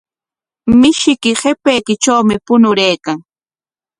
Mishiyki 0.79 1.31
qipaykitrawmi 1.41 2.35
puñuraykan. 2.45 3.19